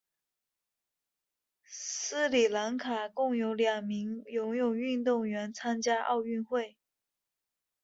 [1.63, 6.43] 斯里兰卡共有两名游泳运动员参加奥运。